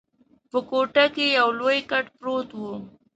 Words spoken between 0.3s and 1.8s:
په کوټه کي یو لوی